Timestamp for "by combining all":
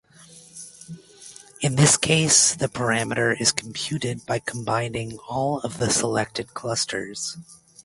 4.25-5.59